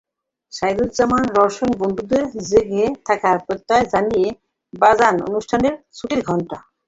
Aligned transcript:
সাইদুজ্জামান 0.53 1.23
রওশন 1.35 1.69
বন্ধুদের 1.81 2.23
জেগে 2.49 2.85
থাকার 3.07 3.37
প্রত্যয় 3.45 3.85
জানিয়ে 3.93 4.27
বাজান 4.73 5.15
অনুষ্ঠানের 5.27 5.73
ছুটির 5.97 6.21
ঘণ্টা। 6.29 6.57